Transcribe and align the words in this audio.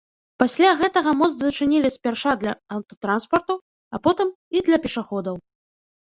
Пасля 0.41 0.69
гэтага 0.77 1.11
мост 1.17 1.35
зачынілі 1.41 1.89
спярша 1.95 2.33
для 2.43 2.53
аўтатранспарту, 2.75 3.55
а 3.97 4.01
потым 4.07 4.27
і 4.55 4.63
для 4.71 4.77
пешаходаў. 4.87 5.35